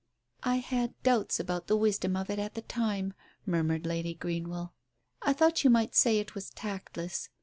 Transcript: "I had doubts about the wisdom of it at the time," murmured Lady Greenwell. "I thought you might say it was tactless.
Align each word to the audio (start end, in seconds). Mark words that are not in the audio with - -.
"I 0.41 0.55
had 0.55 0.99
doubts 1.03 1.39
about 1.39 1.67
the 1.67 1.77
wisdom 1.77 2.15
of 2.15 2.31
it 2.31 2.39
at 2.39 2.55
the 2.55 2.63
time," 2.63 3.13
murmured 3.45 3.85
Lady 3.85 4.15
Greenwell. 4.15 4.73
"I 5.21 5.31
thought 5.31 5.63
you 5.63 5.69
might 5.69 5.93
say 5.93 6.17
it 6.17 6.33
was 6.33 6.49
tactless. 6.49 7.29